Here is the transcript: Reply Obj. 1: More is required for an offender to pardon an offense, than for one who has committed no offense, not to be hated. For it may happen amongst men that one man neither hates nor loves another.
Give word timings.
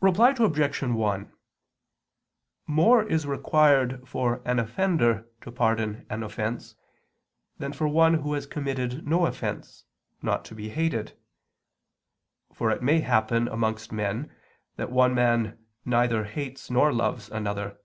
Reply 0.00 0.34
Obj. 0.36 0.82
1: 0.82 1.32
More 2.66 3.04
is 3.08 3.28
required 3.28 4.08
for 4.08 4.42
an 4.44 4.58
offender 4.58 5.28
to 5.40 5.52
pardon 5.52 6.04
an 6.10 6.24
offense, 6.24 6.74
than 7.58 7.72
for 7.72 7.86
one 7.86 8.14
who 8.14 8.32
has 8.32 8.44
committed 8.44 9.06
no 9.06 9.24
offense, 9.24 9.84
not 10.20 10.44
to 10.46 10.56
be 10.56 10.70
hated. 10.70 11.16
For 12.52 12.72
it 12.72 12.82
may 12.82 13.02
happen 13.02 13.46
amongst 13.46 13.92
men 13.92 14.34
that 14.74 14.90
one 14.90 15.14
man 15.14 15.60
neither 15.84 16.24
hates 16.24 16.68
nor 16.68 16.92
loves 16.92 17.30
another. 17.30 17.78